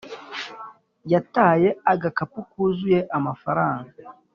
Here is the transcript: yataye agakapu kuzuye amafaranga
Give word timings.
yataye 1.11 1.69
agakapu 1.91 2.39
kuzuye 2.49 2.99
amafaranga 3.17 3.93